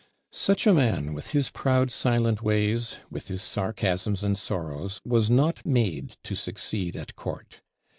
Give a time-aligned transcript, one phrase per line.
[0.33, 5.63] Such a man, with his proud silent ways, with his sarcasms and sorrows, was not
[5.63, 7.61] made to succeed at court.